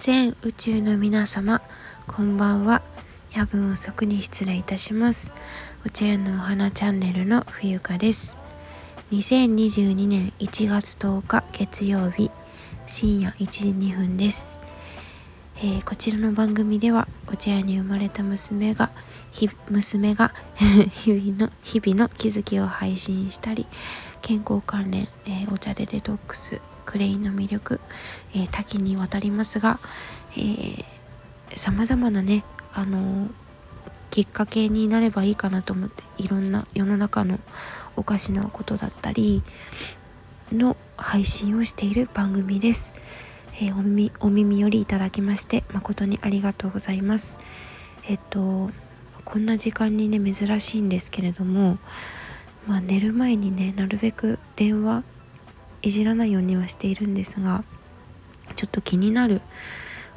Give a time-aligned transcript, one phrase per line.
[0.00, 1.60] 全宇宙の皆様
[2.06, 2.82] こんばんは。
[3.32, 5.34] 夜分遅くに失礼いたします。
[5.84, 8.38] お茶屋のお花チャンネルの冬香です。
[9.10, 12.30] 2022年1月10日月曜日
[12.86, 14.60] 深夜1時2分です。
[15.56, 18.92] えー、こちらの番組ではお茶屋に生まれた娘が
[19.68, 23.66] 娘が 日々の日々の気づきを配信したり
[24.22, 27.80] 健康関連、えー、お茶でデトックスクレイの魅力、
[28.34, 29.78] えー、多岐にわたりますが
[31.52, 33.28] さまざまなねあの
[34.10, 37.40] きっかけになればいいかなと思っていろんな世の中の
[37.94, 39.42] おかしなことだったり
[40.50, 42.94] の配信をしている番組です。
[43.60, 47.38] えー、お耳お耳寄りいただきまして誠にありがとうございます。
[48.08, 48.70] えっと
[49.26, 51.76] こんな時間にね珍しいんですけれども、
[52.66, 55.04] まあ、寝る前にねなるべく電話
[55.82, 57.64] いじらないようにはしているんですが
[58.56, 59.40] ちょっと気になる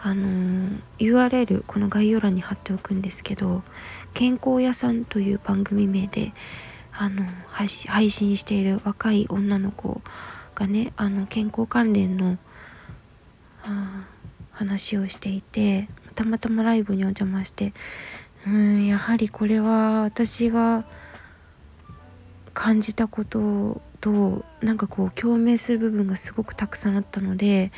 [0.00, 3.62] あのー、URL この概要欄に貼っておくんですけど
[4.14, 6.32] 健康屋さんという番組名で
[6.92, 10.00] あの配信している若い女の子
[10.54, 12.38] がねあの健康関連の
[14.52, 17.72] 話をしていてたまたまライブにお邪魔して
[18.46, 20.84] うんやはりこれは私が
[22.54, 27.72] 感じたこととなんかこう共鳴する部分がすごくたくさんあったので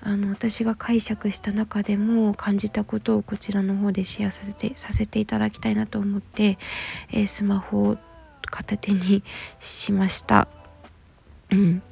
[0.00, 6.58] あの私が解釈した中でも感じたことをこちらの方でシェアさせてさせていただきたいなと思って、
[7.10, 7.98] えー、スマホを
[8.42, 9.22] 片手に
[9.58, 10.48] しました。
[11.50, 11.82] うん、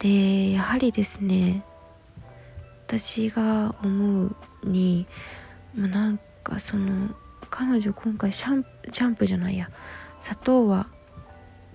[0.00, 1.64] でやはりですね
[2.86, 5.06] 私が思うに
[5.76, 7.14] もうなんかその
[7.48, 9.70] 彼女今回シャンシャンプーじゃないや
[10.20, 10.88] 砂糖は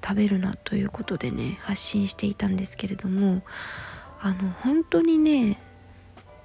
[0.03, 3.41] 食べるなということでね発信していたんですけれども
[4.19, 5.59] あの本当にね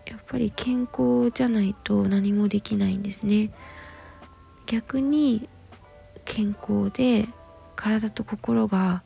[0.07, 3.51] やっぱり健康じゃないと何もできないんですね
[4.67, 5.49] 逆に
[6.25, 7.29] 健康で
[7.75, 9.03] 体と心が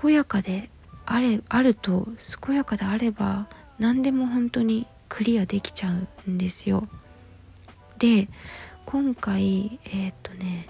[0.00, 0.70] 健やかで
[1.06, 2.08] あれあると
[2.44, 3.48] 健やかであれば
[3.78, 6.88] 何でも本当にクリアできちゃうんですよ。
[7.98, 8.28] で
[8.86, 10.68] 今回えー、っとね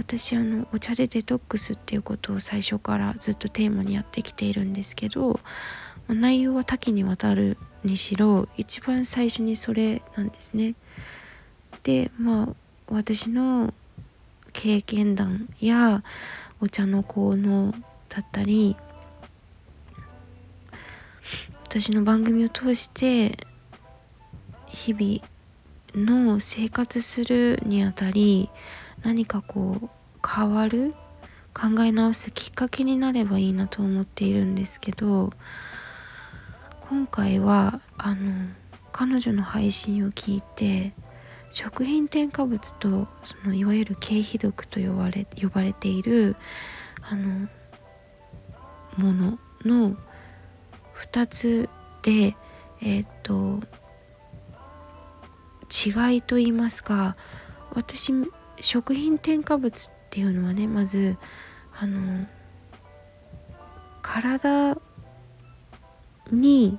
[0.00, 5.38] 私あのお茶でデトックスっていうことを最初からずっとテーマにやってきているんですけど
[6.08, 10.74] 内容は多岐にわたるにしろ一番最初にそれなんですね。
[11.82, 12.48] でまあ
[12.88, 13.74] 私の
[14.54, 16.02] 経験談や
[16.62, 17.74] お茶の効能
[18.08, 18.76] だったり
[21.64, 23.36] 私の番組を通して
[24.66, 28.48] 日々の生活するにあたり
[29.02, 29.88] 何かこう
[30.26, 30.94] 変わる
[31.54, 35.32] 考え直すきっかけになればいいなと思っているんですけど
[36.88, 38.48] 今回はあの
[38.92, 40.92] 彼女の配信を聞いて
[41.50, 46.36] 食品添加物とそのいわゆる経皮毒と呼ばれ呼ばれている
[47.02, 47.48] あの
[48.96, 49.96] ものの
[51.12, 51.68] 2つ
[52.02, 52.36] で
[52.82, 53.60] えっ、と
[55.70, 57.16] 違いと言いますか
[57.74, 58.12] 私
[58.60, 61.16] 食品添加物っていうのはねまず
[61.78, 62.26] あの
[64.02, 64.76] 体
[66.30, 66.78] に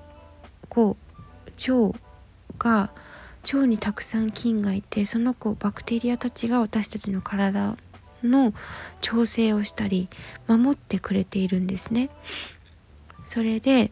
[0.69, 0.97] こ
[1.47, 1.97] う腸
[2.57, 2.91] が
[3.43, 7.75] 腸にたくさん菌がいてその子バクテリアたちが私たちの体
[8.23, 8.53] の
[9.01, 10.09] 調整をしたり
[10.47, 12.09] 守ってくれているんですね。
[13.25, 13.91] それで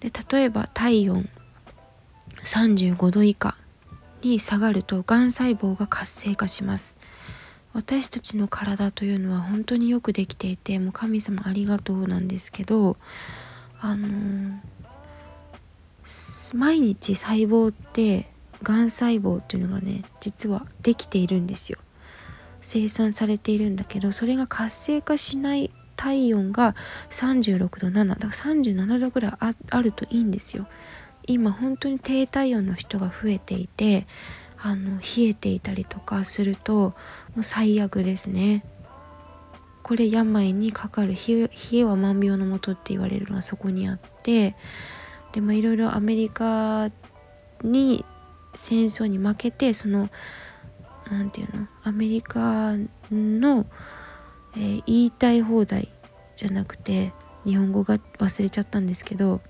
[0.00, 1.28] で例えば体温
[2.42, 3.56] 35度以下
[4.28, 6.96] に下がるとがん細胞が活性化します。
[7.72, 12.96] 私たちの体というのは本当によくできていてもう神様ありがとうなんですけど
[13.80, 18.30] あのー、毎日細胞って
[18.62, 21.78] がん細胞っていうのがね実はできているんですよ。
[22.60, 26.74] 生産されているんだけどそれが活性化しない体温が
[27.10, 30.66] 36度7だから37度ぐらいあるといいんですよ。
[31.26, 34.06] 今本当に低体温の人が増えていて
[34.58, 36.94] あの冷えていたりとかするとも
[37.38, 38.64] う最悪ですね。
[39.82, 44.56] これ病にかかる冷えは万病のもとって言われるのはそこにあって
[45.32, 46.90] でもいろいろアメリカ
[47.62, 48.02] に
[48.54, 50.08] 戦争に負けてその
[51.10, 52.72] 何て言うのアメリカ
[53.12, 53.66] の
[54.56, 55.88] えー、言いたい放題
[56.36, 57.12] じゃなくて
[57.44, 59.40] 日本語が忘れちゃったんですけど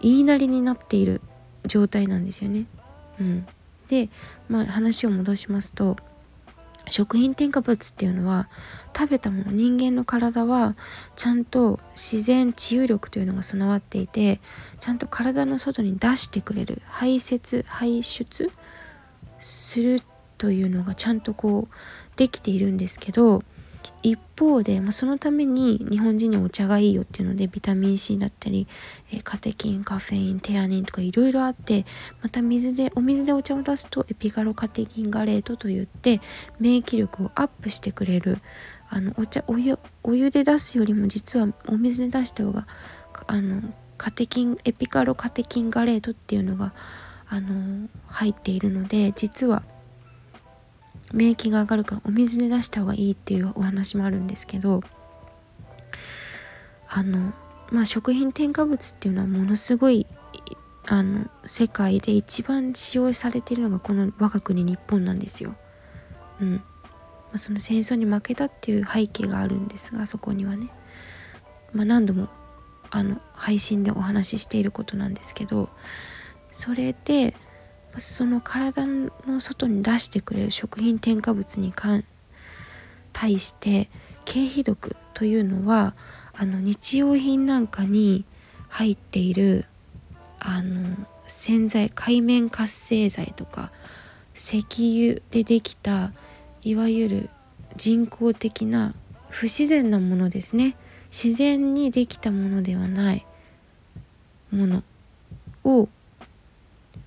[0.00, 1.20] 言いなりになっている
[1.66, 2.66] 状態なんですよね。
[3.20, 3.46] うん、
[3.88, 4.08] で、
[4.48, 5.96] まあ、話を戻しますと
[6.90, 8.48] 食品添加物っていうのは
[8.96, 10.76] 食べたもの人間の体は
[11.16, 14.40] ちゃんと自然治癒力というのが備わっていて
[14.80, 18.50] ちゃんと体の外に出してくれる排泄排出
[19.40, 20.02] する
[20.38, 21.74] というのがちゃんとこう
[22.16, 23.42] できているんですけど
[24.02, 28.66] 一方で、まあ、そのために日本人にお茶がいいよっていうのでビタミン C だったり、
[29.12, 31.84] え、カテキンカフェインテアニンとかいろいろあって
[32.22, 36.20] また水でお水でお茶を出すとエピガロカテキンガレートといって
[36.60, 38.38] 免疫力をアップしてくれる
[38.90, 42.66] あのお茶お湯お湯で出すよりも実はお水で出した方が
[43.26, 43.62] あの
[43.96, 46.72] カテキンエピカロカテキンガレートっていうのが
[47.28, 49.62] あの入っているので実は
[51.12, 54.82] 免疫が上がるからお水で出した方がいいっていうお話もあるんですけど
[56.88, 57.32] あの
[57.70, 60.06] まあ食品添加物っていうのはものすごい
[60.86, 65.54] あの世界で一番使用されているのがこの我が国日本なんですよ。
[66.40, 66.54] うん。
[66.54, 66.62] ま
[67.34, 70.70] あ、その戦争に負けたっていう背景があるんですがそこにはね。
[71.74, 72.28] まあ、何度も
[72.90, 75.68] あの配信でお話ししていることなんですけど
[76.50, 77.34] それで
[78.00, 81.72] その体の外に出してくれる食品添加物に
[83.12, 83.88] 対して
[84.24, 85.94] 経皮毒というのは
[86.34, 88.24] あの日用品なんかに
[88.68, 89.64] 入っている
[90.38, 90.94] あの
[91.26, 93.70] 洗剤海面活性剤とか
[94.34, 96.12] 石油でできた
[96.62, 97.30] いわゆる
[97.76, 98.94] 人工的な
[99.30, 100.76] 不自然なものですね。
[101.10, 103.26] 自然にできたものではない
[104.50, 104.82] もの
[105.64, 105.88] を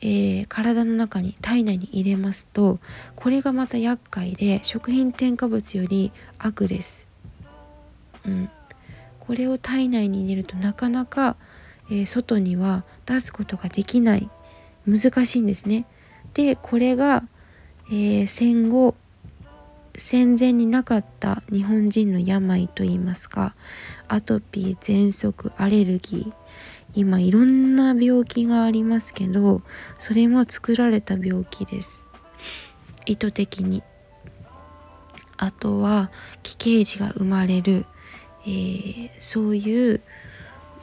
[0.01, 2.79] えー、体の中に体内に入れますと
[3.15, 7.07] これがまた厄介で食品添加物より悪です。
[8.25, 8.49] うん、
[9.19, 11.35] これを体内に入れるとなかなか、
[11.89, 14.29] えー、外には出すことができない
[14.87, 15.85] 難しいんですね。
[16.33, 17.23] でこれが、
[17.89, 18.95] えー、戦後
[19.95, 23.55] 戦前になかった日本人の病といいますか
[24.07, 26.33] アトピー喘息アレルギー
[26.93, 29.61] 今いろんな病気がありますけど
[29.99, 32.07] それも作られた病気です。
[33.05, 33.83] 意図的に。
[35.37, 36.11] あとは
[36.43, 37.85] 奇形児が生まれる、
[38.45, 40.01] えー、そういう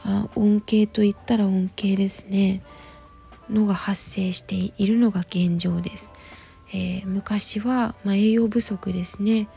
[0.03, 2.61] あ恩恵といったら恩恵ですね。
[3.49, 6.13] のが発生しているのが現状です、
[6.71, 9.47] えー、昔は、まあ、栄養不足ですね。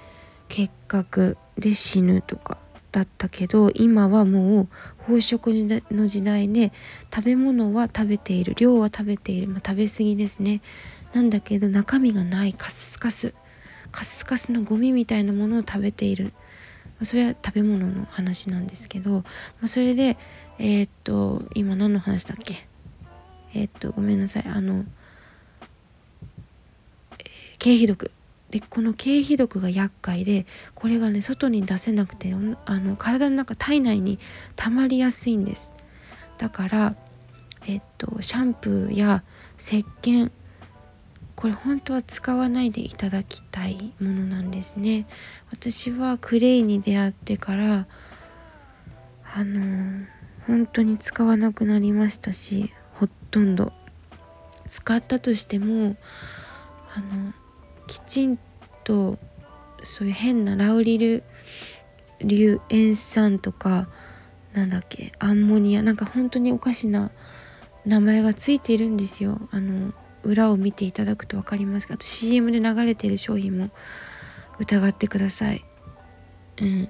[0.48, 2.58] 結核で死ぬとか。
[2.92, 4.68] だったけど今はも
[5.08, 5.48] う飽食
[5.90, 6.72] の時代で
[7.12, 10.60] 食べ物は食べている量は食べている、まあ、食べ過ぎですね。
[11.14, 13.34] なんだけど中身がないカスカス。
[13.90, 16.32] カスカスのゴミみたいなものを食べている、
[16.98, 19.24] ま、それは食べ物の話なんですけど、ま
[19.64, 20.16] あ、それで
[20.58, 22.66] えー、っと今何の話だっけ？
[23.54, 24.44] えー、っとごめんなさい。
[24.46, 24.84] あの、
[27.58, 28.10] 経費毒
[28.52, 32.34] でこの経皮毒が厄介でこれがね外に出せなくて
[32.66, 34.18] あの体の中体内に
[34.56, 35.72] 溜まりやすいんです。
[36.38, 36.94] だから
[37.66, 39.24] えっとシャンプーや
[39.58, 40.30] 石鹸
[41.34, 45.06] これ本当は使わないでいただきたいものなんですね。
[45.50, 47.86] 私はクレイに出会ってから
[49.34, 50.06] あの
[50.46, 53.72] 本当に使わなくなりましたしほとんど。
[54.66, 55.96] 使ったとしても
[56.94, 57.32] あの
[57.92, 58.38] きちん
[58.84, 59.18] と
[59.82, 61.22] そういう変なラウリル
[62.20, 63.88] 硫塩酸とか
[64.54, 67.10] なんだっけアンモニアなんか本当におかしな
[67.84, 69.40] 名前がついているんですよ。
[69.50, 73.70] あの裏を見ていただくと分かりますがあと CM で流れている商品も
[74.58, 75.62] 疑ってください。
[76.62, 76.88] うん。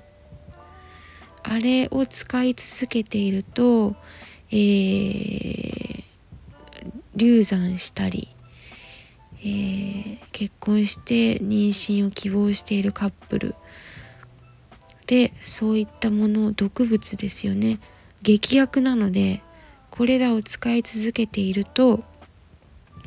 [1.43, 3.97] あれを使い続けていると
[4.51, 6.05] えー、
[7.17, 8.29] 流産したり
[9.45, 13.55] えー、結婚して妊娠を希望しているカップル。
[15.07, 17.79] でそういったもの毒物ですよね。
[18.23, 19.43] 劇薬なので
[19.91, 22.03] これらを使い続けていると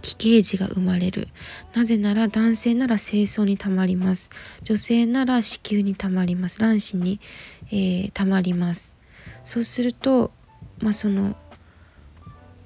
[0.01, 1.27] 奇形児が生まれる。
[1.73, 4.29] なぜなら男性なら精巣にたまります。
[4.61, 6.59] 女性なら子宮にたまります。
[6.59, 7.19] 卵子に、
[7.71, 8.95] えー、たまります。
[9.43, 10.31] そうすると
[10.79, 11.35] まあその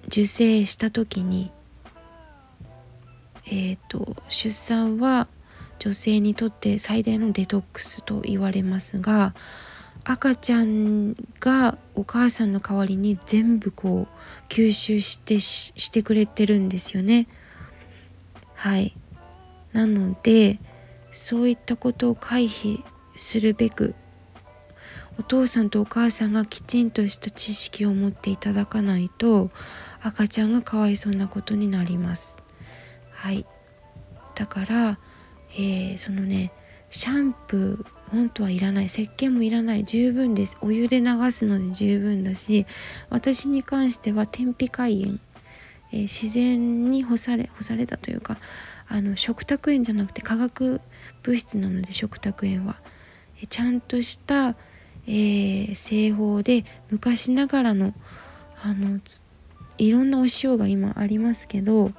[0.08, 1.51] 受精した時に
[3.51, 5.27] えーと、出産は
[5.79, 9.34] 女性にとって最大のデトックスと言われますが
[10.03, 17.27] 赤ちゃんがお母さんの代わりに全部こう吸収してしてくれてるんですよね。
[18.56, 18.96] はい
[19.74, 20.60] なので
[21.12, 22.84] そういったことを回避
[23.15, 23.96] するべく
[25.18, 29.50] お父さんとお母さんがきちんとした知識を持っていただかないと
[30.01, 32.38] 赤ちゃんがかわいそうなことになります。
[33.19, 33.45] はい。
[34.35, 34.97] だから、
[35.51, 36.53] えー、そのね
[36.89, 40.57] シャンプー本当はいらない石鹸もいらない十分です。
[40.61, 42.65] お湯で流すので十分だし
[43.09, 45.19] 私に関しては天日開炎、
[45.91, 48.38] えー、自然に干され干されたというか
[48.88, 50.79] あの食卓塩じゃなくて化学
[51.21, 52.77] 物質なので食卓塩は、
[53.39, 54.55] えー、ちゃんとした、
[55.05, 57.93] えー、製法で昔ながらの
[58.63, 59.01] あの
[59.77, 61.91] いろんなお塩が今ありますけど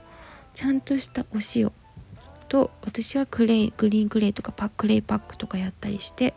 [0.55, 1.73] ちゃんとしたお塩
[2.49, 6.35] と私はクレイグリーンクレイとかパックレイパックとかやったりして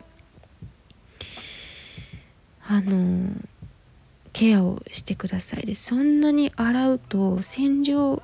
[2.66, 3.30] あの
[4.32, 5.66] ケアをしてください。
[5.66, 8.22] でそんなに洗うと洗浄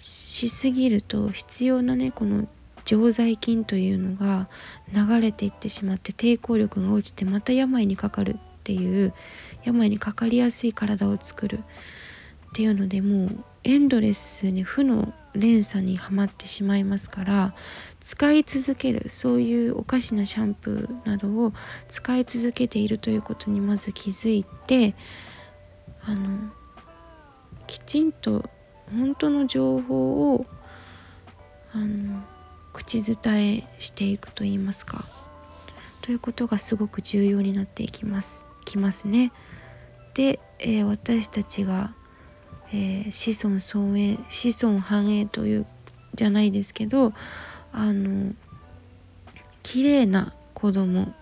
[0.00, 2.46] しすぎると必要なねこの
[2.84, 4.48] 常在菌というのが
[4.92, 9.14] 流れていってしまって抵抗力が落ちてまた病にかかるっていう
[9.64, 11.62] 病にかかりやすい体を作るっ
[12.54, 17.54] ていうのでもうエンドレスに負の連鎖にはまってしまいますから
[18.00, 21.52] 使い続けるそういうおかしなシャンプーなどを
[21.88, 24.94] 使い続けているということにまず気づいて
[26.02, 26.52] あの
[27.66, 28.48] きちんと
[28.90, 30.46] 本当の情報を
[31.72, 32.22] あの
[32.72, 35.04] 口伝えしていくといいますか
[36.02, 39.32] ということがすごく重要になっていきますきますね。
[40.14, 41.92] で、えー、私たちが
[42.74, 45.66] えー、子孫尊栄子孫繁栄という
[46.16, 47.12] じゃないですけど
[47.72, 48.32] あの
[49.62, 51.14] 綺麗な子供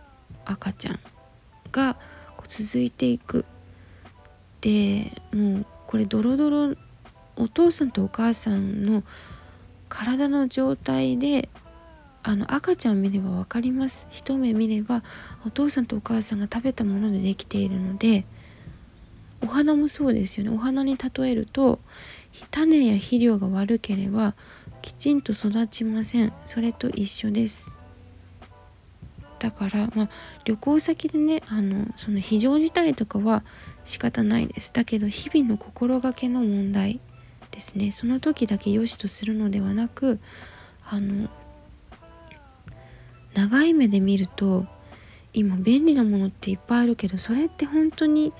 [0.46, 1.00] 赤ちゃん
[1.70, 1.96] が
[2.48, 3.44] 続いていく。
[4.60, 6.74] でもうこれドロドロ
[7.36, 9.02] お父さんとお母さんの
[9.88, 11.48] 体の状態で
[12.22, 14.06] あの赤ちゃん見れば分かります。
[14.10, 15.02] 一目見れば
[15.46, 18.24] お父さんとお母さんが食べたものでできているので
[19.42, 20.50] お花もそうですよね。
[20.50, 21.80] お花に例えると
[22.50, 24.34] 種や肥料が悪ければ
[24.80, 26.32] きちんと育ちません。
[26.46, 27.72] それと一緒です。
[29.38, 30.08] だからまあ
[30.44, 33.42] 旅行先でねあのその非常事態とかは
[33.84, 34.72] 仕方ないです。
[34.72, 37.00] だけど日々の心がけの問題
[37.50, 37.92] ですね。
[37.92, 40.20] その時だけ良しとするのではなく
[40.88, 41.28] あの
[43.34, 44.66] 長い目で見ると
[45.32, 48.32] 今便利なものっていっぱいあるけどそれって本当に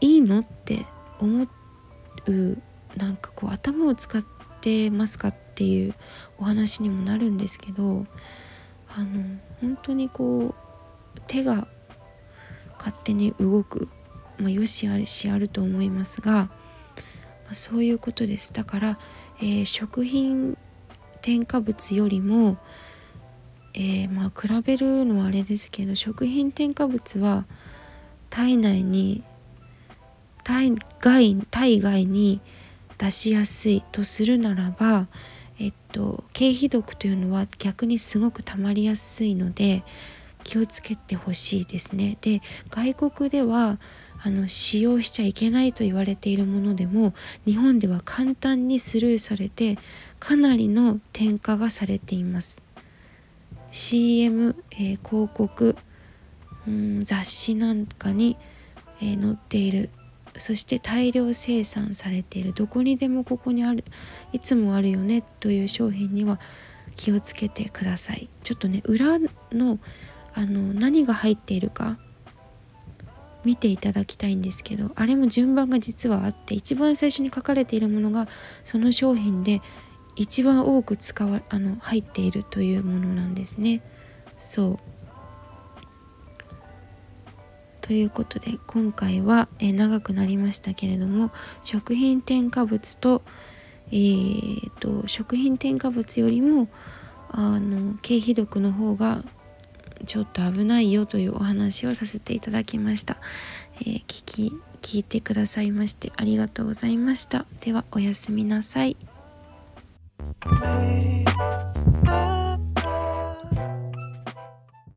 [0.00, 0.40] いいの？
[0.40, 0.86] って
[1.18, 1.44] 思
[2.26, 2.58] う
[2.96, 4.24] なんかこう頭を使っ
[4.60, 5.94] てますかっていう
[6.38, 8.06] お話にもなるんですけど
[8.88, 10.54] あの本当にこ
[11.16, 11.68] う手が
[12.78, 13.88] 勝手に動く、
[14.38, 16.50] まあ、よしあるしあると思いますが、ま
[17.50, 18.98] あ、そういうことですだから、
[19.38, 20.56] えー、食品
[21.22, 22.56] 添加物よりも、
[23.74, 27.44] えー、まあ比べるのはあれですけど食品添加物は
[28.30, 29.22] 体内に
[30.50, 32.40] 体外体外に
[32.98, 35.06] 出しやすいとするならば、
[35.60, 39.84] えっと、経皮毒というのは逆にすごく溜まりやすいので
[40.42, 42.18] 気をつけてほしいですね。
[42.20, 43.78] で外国では
[44.22, 47.14] あの使用しちゃいけないと言われているものでも
[47.46, 49.78] 日本では簡単にスルーされて
[50.18, 52.60] かなりの添加がされています。
[53.70, 55.76] CM、えー、広告、
[56.66, 58.36] うん、雑誌なんかに、
[59.00, 59.90] えー、載っている
[60.40, 62.52] そして大量生産されている。
[62.52, 63.84] どこにでもここにある
[64.32, 66.40] いつもあるよねという商品には
[66.96, 68.28] 気をつけてください。
[68.42, 69.18] ちょっとね裏
[69.52, 69.78] の
[70.32, 71.98] あの何が入っているか
[73.44, 78.28] 見ていただきたいんですけどあれも順番が実はあって一番最初に書かれているものが
[78.64, 79.60] その商品で
[80.16, 83.82] 一番多く使わあの入っているというものなんですね。
[84.38, 84.89] そう。
[87.90, 91.32] ということで今回は、え長くなりましたけれども
[91.64, 93.22] 食品添加物と,、
[93.88, 96.68] えーと、と食品添加物よりも
[97.30, 99.24] あの経費毒の方が
[100.06, 103.16] ちょっと危ないよというお話をさせていただきました、
[103.80, 107.44] えー、聞き聞いてくださいましてありがとうございました。
[107.60, 108.96] ではおやすみなさい。